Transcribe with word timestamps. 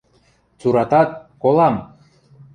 Цуратат, 0.59 1.09
колам!.. 1.41 1.75